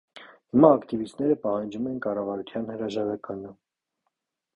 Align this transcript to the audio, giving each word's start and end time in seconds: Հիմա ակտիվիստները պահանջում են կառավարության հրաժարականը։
Հիմա 0.53 0.69
ակտիվիստները 0.77 1.35
պահանջում 1.43 1.89
են 1.91 1.99
կառավարության 2.05 2.65
հրաժարականը։ 2.73 3.53